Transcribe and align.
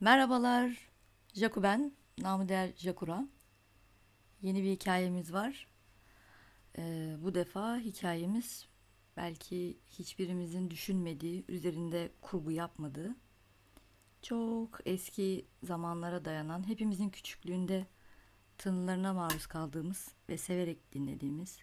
Merhabalar, 0.00 0.78
Jaku 1.34 1.62
ben, 1.62 1.92
namı 2.18 2.48
değer 2.48 2.72
Jakura. 2.76 3.28
Yeni 4.42 4.62
bir 4.62 4.70
hikayemiz 4.70 5.32
var. 5.32 5.66
Ee, 6.78 7.16
bu 7.22 7.34
defa 7.34 7.78
hikayemiz 7.78 8.68
belki 9.16 9.78
hiçbirimizin 9.88 10.70
düşünmediği, 10.70 11.44
üzerinde 11.48 12.12
kurgu 12.20 12.50
yapmadığı, 12.50 13.16
çok 14.22 14.78
eski 14.86 15.46
zamanlara 15.62 16.24
dayanan, 16.24 16.68
hepimizin 16.68 17.08
küçüklüğünde 17.08 17.86
tınılarına 18.58 19.14
maruz 19.14 19.46
kaldığımız 19.46 20.08
ve 20.28 20.38
severek 20.38 20.92
dinlediğimiz, 20.92 21.58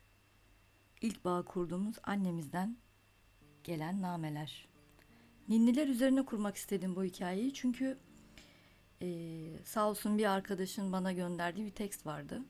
ilk 1.02 1.26
bağ 1.26 1.42
kurduğumuz 1.42 1.96
annemizden 2.04 2.78
gelen 3.64 4.02
nameler. 4.02 4.68
Ninniler 5.50 5.88
üzerine 5.88 6.26
kurmak 6.26 6.56
istedim 6.56 6.96
bu 6.96 7.04
hikayeyi 7.04 7.54
çünkü 7.54 7.98
ee, 9.06 9.64
sağ 9.64 9.90
olsun 9.90 10.18
bir 10.18 10.26
arkadaşın 10.26 10.92
bana 10.92 11.12
gönderdiği 11.12 11.66
bir 11.66 11.72
tekst 11.72 12.06
vardı. 12.06 12.42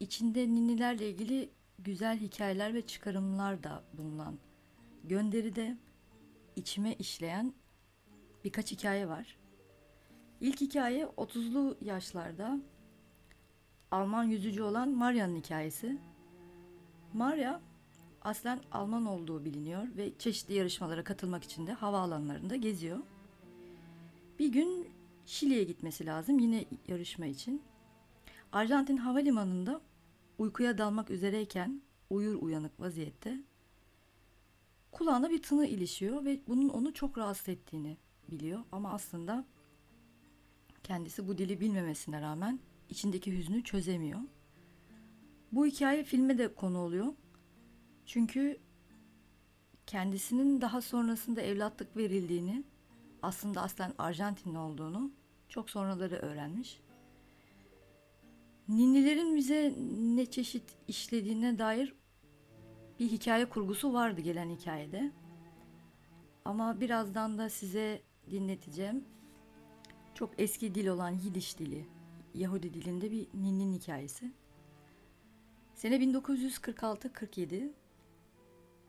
İçinde 0.00 0.40
ninnilerle 0.40 1.10
ilgili 1.10 1.50
güzel 1.78 2.18
hikayeler 2.18 2.74
ve 2.74 2.86
çıkarımlar 2.86 3.62
da 3.62 3.84
bulunan 3.92 4.38
gönderide 5.04 5.76
içime 6.56 6.94
işleyen 6.94 7.54
birkaç 8.44 8.72
hikaye 8.72 9.08
var. 9.08 9.36
İlk 10.40 10.60
hikaye 10.60 11.04
30'lu 11.04 11.76
yaşlarda 11.80 12.60
Alman 13.90 14.24
yüzücü 14.24 14.62
olan 14.62 14.88
Maria'nın 14.88 15.36
hikayesi. 15.36 15.98
Maria 17.12 17.60
aslen 18.22 18.60
Alman 18.72 19.06
olduğu 19.06 19.44
biliniyor 19.44 19.96
ve 19.96 20.18
çeşitli 20.18 20.54
yarışmalara 20.54 21.04
katılmak 21.04 21.44
için 21.44 21.66
de 21.66 21.72
havaalanlarında 21.72 22.56
geziyor. 22.56 22.98
Bir 24.38 24.52
gün 24.52 24.93
Şili'ye 25.26 25.64
gitmesi 25.64 26.06
lazım 26.06 26.38
yine 26.38 26.64
yarışma 26.88 27.26
için. 27.26 27.62
Arjantin 28.52 28.96
havalimanında 28.96 29.80
uykuya 30.38 30.78
dalmak 30.78 31.10
üzereyken 31.10 31.82
uyur 32.10 32.42
uyanık 32.42 32.80
vaziyette 32.80 33.40
kulağına 34.92 35.30
bir 35.30 35.42
tını 35.42 35.66
ilişiyor 35.66 36.24
ve 36.24 36.40
bunun 36.48 36.68
onu 36.68 36.94
çok 36.94 37.18
rahatsız 37.18 37.48
ettiğini 37.48 37.96
biliyor 38.30 38.60
ama 38.72 38.92
aslında 38.92 39.44
kendisi 40.82 41.28
bu 41.28 41.38
dili 41.38 41.60
bilmemesine 41.60 42.20
rağmen 42.20 42.60
içindeki 42.90 43.38
hüznü 43.38 43.64
çözemiyor. 43.64 44.20
Bu 45.52 45.66
hikaye 45.66 46.04
filme 46.04 46.38
de 46.38 46.54
konu 46.54 46.78
oluyor. 46.78 47.06
Çünkü 48.06 48.60
kendisinin 49.86 50.60
daha 50.60 50.80
sonrasında 50.80 51.40
evlatlık 51.40 51.96
verildiğini 51.96 52.64
aslında 53.22 53.62
aslen 53.62 53.92
Arjantinli 53.98 54.58
olduğunu 54.58 55.10
çok 55.54 55.70
sonraları 55.70 56.16
öğrenmiş. 56.16 56.80
Ninnilerin 58.68 59.36
bize 59.36 59.74
ne 59.98 60.26
çeşit 60.26 60.76
işlediğine 60.88 61.58
dair 61.58 61.94
bir 62.98 63.06
hikaye 63.06 63.48
kurgusu 63.48 63.92
vardı 63.92 64.20
gelen 64.20 64.50
hikayede. 64.50 65.12
Ama 66.44 66.80
birazdan 66.80 67.38
da 67.38 67.48
size 67.50 68.02
dinleteceğim. 68.30 69.04
Çok 70.14 70.30
eski 70.38 70.74
dil 70.74 70.86
olan 70.86 71.10
Yidiş 71.10 71.58
dili, 71.58 71.86
Yahudi 72.34 72.74
dilinde 72.74 73.10
bir 73.10 73.28
ninnin 73.34 73.72
hikayesi. 73.72 74.32
Sene 75.74 75.96
1946-47 75.96 77.72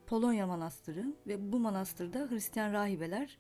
Polonya 0.08 0.48
Manastırı 0.48 1.16
ve 1.28 1.52
bu 1.52 1.60
manastırda 1.60 2.28
Hristiyan 2.30 2.74
rahibeler 2.74 3.38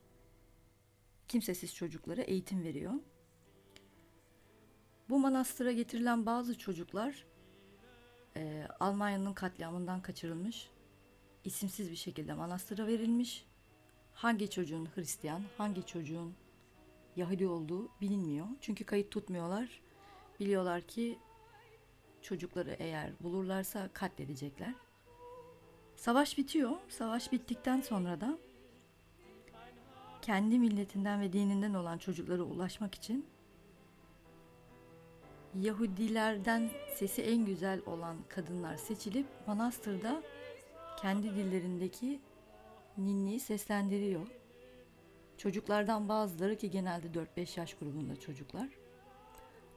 kimsesiz 1.28 1.76
çocuklara 1.76 2.22
eğitim 2.22 2.64
veriyor. 2.64 2.94
Bu 5.10 5.20
manastıra 5.20 5.72
getirilen 5.72 6.26
bazı 6.26 6.58
çocuklar 6.58 7.26
e, 8.38 8.68
Almanya'nın 8.80 9.34
katliamından 9.34 10.02
kaçırılmış, 10.02 10.70
isimsiz 11.44 11.92
bir 11.92 11.96
şekilde 11.96 12.34
manastıra 12.34 12.88
verilmiş. 12.88 13.46
Hangi 14.14 14.50
çocuğun 14.50 14.90
Hristiyan, 14.96 15.42
hangi 15.58 15.86
çocuğun 15.86 16.34
Yahudi 17.16 17.48
olduğu 17.48 17.90
bilinmiyor. 18.02 18.48
Çünkü 18.62 18.84
kayıt 18.84 19.12
tutmuyorlar. 19.12 19.82
Biliyorlar 20.40 20.82
ki 20.82 21.20
çocukları 22.22 22.76
eğer 22.80 23.12
bulurlarsa 23.20 23.90
katledecekler. 23.94 24.74
Savaş 25.96 26.38
bitiyor. 26.38 26.72
Savaş 26.90 27.32
bittikten 27.32 27.82
sonra 27.82 28.22
da 28.22 28.38
kendi 30.22 30.60
milletinden 30.60 31.22
ve 31.22 31.34
dininden 31.34 31.74
olan 31.74 31.98
çocuklara 31.98 32.44
ulaşmak 32.44 32.96
için 32.96 33.26
Yahudilerden 35.62 36.70
sesi 36.96 37.22
en 37.22 37.46
güzel 37.46 37.82
olan 37.86 38.18
kadınlar 38.30 38.78
seçilip 38.78 39.26
manastırda 39.48 40.24
kendi 41.02 41.36
dillerindeki 41.36 42.20
ninniyi 42.98 43.40
seslendiriyor. 43.40 44.28
Çocuklardan 45.38 46.10
bazıları 46.10 46.56
ki 46.58 46.72
genelde 46.72 47.08
4-5 47.08 47.60
yaş 47.60 47.74
grubunda 47.74 48.20
çocuklar 48.20 48.70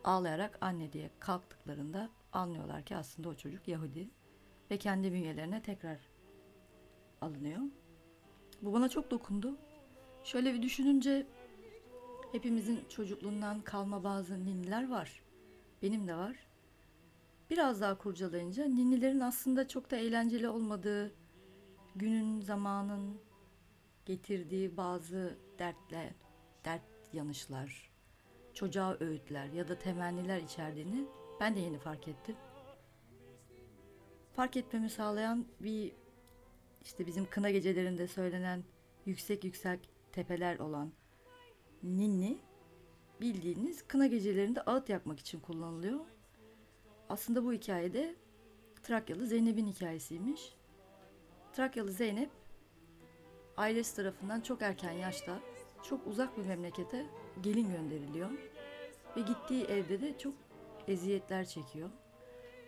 ağlayarak 0.05 0.59
anne 0.61 0.93
diye 0.93 1.11
kalktıklarında 1.21 2.11
anlıyorlar 2.33 2.85
ki 2.85 2.97
aslında 2.97 3.29
o 3.29 3.35
çocuk 3.35 3.69
Yahudi 3.69 4.09
ve 4.71 4.77
kendi 4.77 5.13
bünyelerine 5.13 5.63
tekrar 5.63 5.99
alınıyor. 7.21 7.61
Bu 8.63 8.73
bana 8.73 8.89
çok 8.89 9.11
dokundu. 9.11 9.57
Şöyle 10.25 10.55
bir 10.55 10.63
düşününce 10.63 11.27
hepimizin 12.33 12.81
çocukluğundan 12.89 13.61
kalma 13.61 14.05
bazı 14.05 14.45
ninniler 14.45 14.89
var. 14.91 15.28
Benim 15.83 16.09
de 16.09 16.17
var. 16.17 16.37
Biraz 17.51 17.81
daha 17.81 17.99
kurcalayınca 17.99 18.65
ninnilerin 18.65 19.21
aslında 19.21 19.69
çok 19.69 19.91
da 19.91 19.97
eğlenceli 19.97 20.49
olmadığı, 20.49 21.15
günün, 21.97 22.41
zamanın 22.41 23.21
getirdiği 24.07 24.77
bazı 24.77 25.39
dertler, 25.59 26.11
dert 26.65 26.83
yanışlar, 27.13 27.91
çocuğa 28.55 28.97
öğütler 29.01 29.47
ya 29.47 29.69
da 29.69 29.79
temenniler 29.79 30.41
içerdiğini 30.41 31.05
ben 31.41 31.57
de 31.57 31.61
yeni 31.61 31.79
fark 31.79 32.09
ettim. 32.09 32.37
Fark 34.33 34.57
etmemi 34.57 34.91
sağlayan 34.91 35.47
bir 35.61 35.93
işte 36.83 37.07
bizim 37.07 37.31
kına 37.31 37.51
gecelerinde 37.51 38.09
söylenen 38.09 38.65
yüksek 39.07 39.45
yüksek 39.45 39.91
tepeler 40.13 40.59
olan 40.59 40.93
ninni 41.83 42.39
bildiğiniz 43.21 43.83
kına 43.89 44.07
gecelerinde 44.07 44.63
ağıt 44.63 44.89
yakmak 44.89 45.21
için 45.21 45.41
kullanılıyor. 45.41 46.01
Aslında 47.09 47.45
bu 47.45 47.53
hikayede 47.53 48.15
Trakyalı 48.83 49.27
Zeynep'in 49.27 49.67
hikayesiymiş. 49.67 50.55
Trakyalı 51.53 51.93
Zeynep 51.93 52.31
ailesi 53.57 53.97
tarafından 53.97 54.41
çok 54.41 54.63
erken 54.63 54.93
yaşta 54.93 55.41
çok 55.83 56.07
uzak 56.07 56.39
bir 56.39 56.47
memlekete 56.47 57.07
gelin 57.43 57.71
gönderiliyor 57.71 58.31
ve 59.17 59.21
gittiği 59.21 59.65
evde 59.65 60.01
de 60.01 60.19
çok 60.19 60.35
eziyetler 60.89 61.45
çekiyor. 61.45 61.91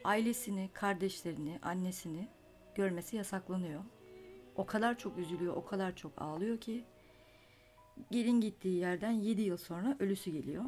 Ailesini, 0.05 0.71
kardeşlerini, 0.73 1.59
annesini 1.63 2.29
görmesi 2.75 3.17
yasaklanıyor. 3.17 3.81
O 4.57 4.67
kadar 4.67 4.99
çok 4.99 5.19
üzülüyor, 5.19 5.57
o 5.57 5.65
kadar 5.65 5.97
çok 5.97 6.13
ağlıyor 6.23 6.61
ki 6.61 6.85
gelin 8.11 8.41
gittiği 8.41 8.77
yerden 8.79 9.11
7 9.11 9.43
yıl 9.43 9.57
sonra 9.57 9.97
ölüsü 10.01 10.31
geliyor. 10.31 10.65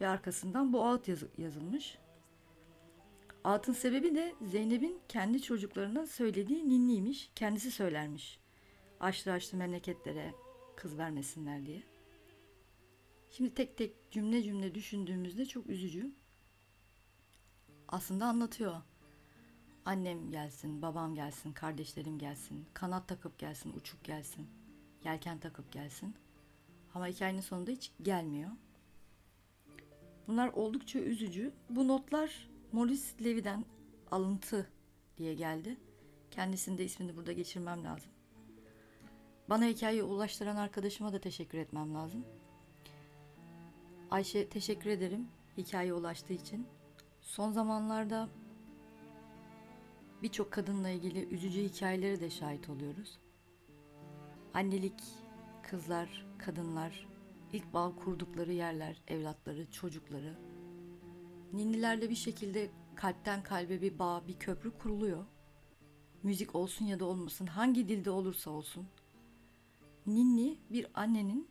Ve 0.00 0.08
arkasından 0.08 0.72
bu 0.72 0.84
ağıt 0.84 1.08
yaz- 1.08 1.38
yazılmış. 1.38 1.98
Ağıtın 3.44 3.72
sebebi 3.72 4.14
de 4.14 4.34
Zeynep'in 4.42 5.00
kendi 5.08 5.42
çocuklarına 5.42 6.06
söylediği 6.06 6.68
ninniymiş. 6.68 7.30
Kendisi 7.34 7.70
söylermiş. 7.70 8.40
Açlı 9.00 9.32
açlı 9.32 9.58
memleketlere 9.58 10.34
kız 10.76 10.98
vermesinler 10.98 11.66
diye. 11.66 11.82
Şimdi 13.30 13.54
tek 13.54 13.76
tek 13.76 14.10
cümle 14.10 14.42
cümle 14.42 14.74
düşündüğümüzde 14.74 15.46
çok 15.46 15.66
üzücü. 15.66 16.12
Aslında 17.88 18.26
anlatıyor. 18.26 18.82
Annem 19.84 20.30
gelsin, 20.30 20.82
babam 20.82 21.14
gelsin, 21.14 21.52
kardeşlerim 21.52 22.18
gelsin, 22.18 22.66
kanat 22.74 23.08
takıp 23.08 23.38
gelsin, 23.38 23.72
uçup 23.72 24.04
gelsin, 24.04 24.46
yelken 25.04 25.38
takıp 25.38 25.72
gelsin. 25.72 26.14
Ama 26.96 27.06
hikayenin 27.06 27.40
sonunda 27.40 27.70
hiç 27.70 27.92
gelmiyor. 28.02 28.50
Bunlar 30.28 30.48
oldukça 30.48 30.98
üzücü. 30.98 31.52
Bu 31.70 31.88
notlar 31.88 32.48
Maurice 32.72 33.24
Levy'den 33.24 33.64
alıntı 34.10 34.70
diye 35.18 35.34
geldi. 35.34 35.76
Kendisinin 36.30 36.78
de 36.78 36.84
ismini 36.84 37.16
burada 37.16 37.32
geçirmem 37.32 37.84
lazım. 37.84 38.10
Bana 39.48 39.64
hikayeyi 39.64 40.02
ulaştıran 40.02 40.56
arkadaşıma 40.56 41.12
da 41.12 41.18
teşekkür 41.18 41.58
etmem 41.58 41.94
lazım. 41.94 42.24
Ayşe 44.10 44.48
teşekkür 44.48 44.90
ederim 44.90 45.28
hikaye 45.56 45.94
ulaştığı 45.94 46.32
için. 46.32 46.66
Son 47.20 47.52
zamanlarda 47.52 48.28
birçok 50.22 50.52
kadınla 50.52 50.88
ilgili 50.88 51.34
üzücü 51.34 51.62
hikayelere 51.62 52.20
de 52.20 52.30
şahit 52.30 52.68
oluyoruz. 52.68 53.18
Annelik, 54.54 55.02
kızlar, 55.66 56.26
kadınlar 56.38 57.06
ilk 57.52 57.72
bağ 57.72 57.96
kurdukları 57.96 58.52
yerler, 58.52 59.02
evlatları, 59.08 59.70
çocukları. 59.70 60.34
Ninnilerle 61.52 62.10
bir 62.10 62.14
şekilde 62.14 62.70
kalpten 62.94 63.42
kalbe 63.42 63.82
bir 63.82 63.98
bağ, 63.98 64.28
bir 64.28 64.38
köprü 64.38 64.78
kuruluyor. 64.78 65.24
Müzik 66.22 66.54
olsun 66.54 66.84
ya 66.84 67.00
da 67.00 67.04
olmasın, 67.04 67.46
hangi 67.46 67.88
dilde 67.88 68.10
olursa 68.10 68.50
olsun. 68.50 68.86
Ninni 70.06 70.58
bir 70.70 70.86
annenin 70.94 71.48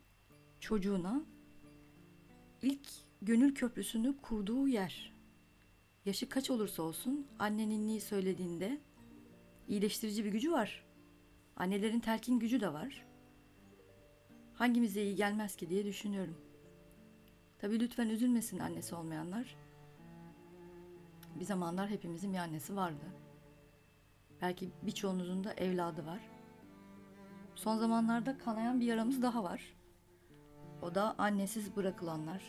çocuğuna 0.60 1.26
ilk 2.62 2.88
gönül 3.22 3.56
köprüsünü 3.56 4.18
kurduğu 4.22 4.68
yer. 4.68 5.14
Yaşı 6.06 6.30
kaç 6.30 6.50
olursa 6.50 6.84
olsun 6.84 7.28
anne 7.40 7.70
ninniyi 7.70 8.02
söylediğinde 8.02 8.82
iyileştirici 9.68 10.26
bir 10.26 10.32
gücü 10.32 10.52
var. 10.52 10.86
Annelerin 11.56 12.00
telkin 12.00 12.40
gücü 12.40 12.62
de 12.62 12.74
var. 12.74 13.06
Hangimize 14.56 15.04
iyi 15.04 15.16
gelmez 15.16 15.56
ki 15.56 15.70
diye 15.70 15.86
düşünüyorum. 15.86 16.38
Tabii 17.60 17.80
lütfen 17.80 18.10
üzülmesin 18.10 18.60
annesi 18.60 18.96
olmayanlar. 18.96 19.56
Bir 21.40 21.46
zamanlar 21.46 21.90
hepimizin 21.90 22.34
bir 22.34 22.38
annesi 22.38 22.76
vardı. 22.76 23.06
Belki 24.42 24.72
birçoğunuzun 24.82 25.44
da 25.44 25.54
evladı 25.54 26.06
var. 26.06 26.20
Son 27.56 27.78
zamanlarda 27.78 28.38
kanayan 28.38 28.80
bir 28.80 28.86
yaramız 28.86 29.22
daha 29.22 29.44
var. 29.44 29.76
O 30.82 30.96
da 30.96 31.16
annesiz 31.18 31.76
bırakılanlar, 31.76 32.44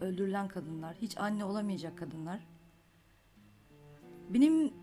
öldürülen 0.00 0.48
kadınlar, 0.48 0.96
hiç 0.96 1.18
anne 1.18 1.44
olamayacak 1.44 1.98
kadınlar. 1.98 2.46
Benim 4.28 4.74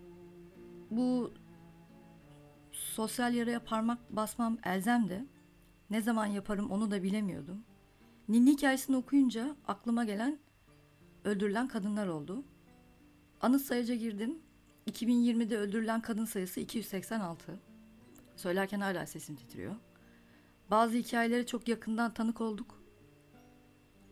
bu 0.90 1.34
sosyal 2.72 3.34
yaraya 3.34 3.64
parmak 3.64 4.16
basmam 4.16 4.58
elzemdi. 4.64 5.24
Ne 5.90 6.02
zaman 6.02 6.26
yaparım 6.26 6.70
onu 6.70 6.90
da 6.90 7.02
bilemiyordum. 7.02 7.64
Ninni 8.28 8.50
hikayesini 8.50 8.96
okuyunca 8.96 9.56
aklıma 9.68 10.04
gelen 10.04 10.38
öldürülen 11.24 11.68
kadınlar 11.68 12.06
oldu. 12.06 12.44
Anıt 13.40 13.62
sayaca 13.62 13.94
girdim. 13.94 14.38
2020'de 14.90 15.58
öldürülen 15.58 16.00
kadın 16.00 16.24
sayısı 16.24 16.60
286. 16.60 17.60
Söylerken 18.36 18.80
hala 18.80 19.06
sesim 19.06 19.36
titriyor. 19.36 19.76
Bazı 20.70 20.96
hikayelere 20.96 21.46
çok 21.46 21.68
yakından 21.68 22.14
tanık 22.14 22.40
olduk. 22.40 22.82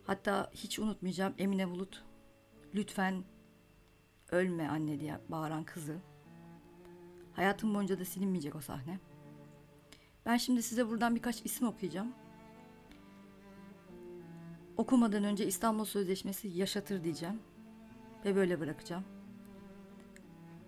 Hatta 0.03 0.51
hiç 0.53 0.79
unutmayacağım 0.79 1.33
Emine 1.37 1.69
Bulut. 1.69 2.03
Lütfen 2.75 3.23
ölme 4.31 4.67
anne 4.67 4.99
diye 4.99 5.19
bağıran 5.29 5.63
kızı. 5.63 5.97
Hayatım 7.33 7.73
boyunca 7.73 7.99
da 7.99 8.05
silinmeyecek 8.05 8.55
o 8.55 8.61
sahne. 8.61 8.99
Ben 10.29 10.37
şimdi 10.37 10.63
size 10.63 10.89
buradan 10.89 11.15
birkaç 11.15 11.45
isim 11.45 11.67
okuyacağım. 11.67 12.13
Okumadan 14.77 15.23
önce 15.23 15.45
İstanbul 15.47 15.85
Sözleşmesi 15.85 16.47
yaşatır 16.47 17.03
diyeceğim. 17.03 17.39
Ve 18.25 18.35
böyle 18.35 18.59
bırakacağım. 18.59 19.03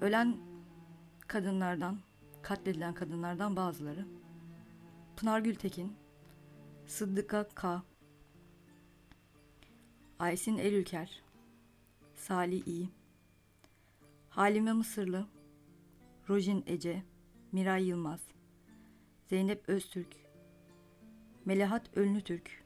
Ölen 0.01 0.37
kadınlardan, 1.27 1.99
katledilen 2.41 2.93
kadınlardan 2.93 3.55
bazıları. 3.55 4.05
Pınar 5.15 5.39
Gültekin, 5.39 5.93
Sıddıka 6.85 7.49
K, 7.49 7.83
Aysin 10.19 10.57
Erülker, 10.57 11.23
Salih 12.15 12.67
İyi, 12.67 12.89
Halime 14.29 14.73
Mısırlı, 14.73 15.27
Rojin 16.29 16.63
Ece, 16.67 17.03
Miray 17.51 17.87
Yılmaz, 17.87 18.21
Zeynep 19.31 19.69
Öztürk, 19.69 20.15
Melahat 21.45 21.97
Önlütürk, 21.97 22.63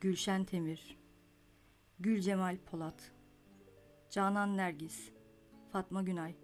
Gülşen 0.00 0.44
Temir, 0.44 0.98
Gül 1.98 2.20
Cemal 2.20 2.56
Polat, 2.70 3.12
Canan 4.10 4.56
Nergis, 4.56 5.10
Fatma 5.72 6.02
Günay, 6.02 6.34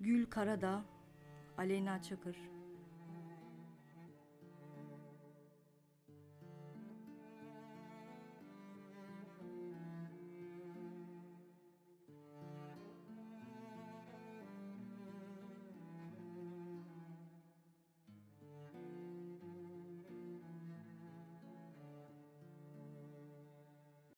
Gül 0.00 0.26
Karadağ, 0.26 0.84
Aleyna 1.58 2.02
Çakır, 2.02 2.36